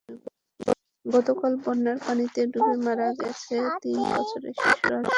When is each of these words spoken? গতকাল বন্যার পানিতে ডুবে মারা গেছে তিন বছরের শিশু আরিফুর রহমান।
গতকাল 1.05 1.53
বন্যার 1.63 1.97
পানিতে 2.05 2.41
ডুবে 2.53 2.75
মারা 2.85 3.09
গেছে 3.19 3.55
তিন 3.81 3.99
বছরের 4.11 4.55
শিশু 4.55 4.69
আরিফুর 4.69 4.89
রহমান। 4.89 5.05